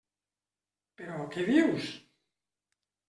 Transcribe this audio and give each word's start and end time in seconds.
Però, 1.01 1.19
què 1.35 1.45
dius? 1.51 1.93